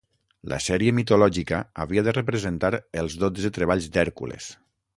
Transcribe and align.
La 0.51 0.57
sèrie 0.67 0.93
mitològica 0.99 1.59
havia 1.85 2.05
de 2.07 2.15
representar 2.17 2.71
Els 3.03 3.19
dotze 3.25 3.53
treballs 3.59 3.89
d'Hèrcules. 3.97 4.49